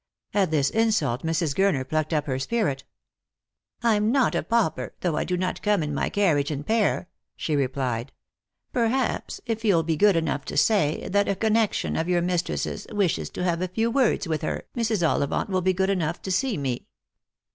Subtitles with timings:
[0.33, 1.53] At this insult Mrs.
[1.53, 2.85] Gurner plucked up her spirit."
[3.83, 7.55] I'm not a pauper, though I do not come in my carriage and pair," she
[7.55, 8.11] replied."
[8.73, 13.29] Perhaps if you'll be good enough to say that a connection of your mistress's wishes
[13.29, 15.07] to have a few words witli her, Mrs.
[15.07, 16.87] Ollivant will be good enough to see me."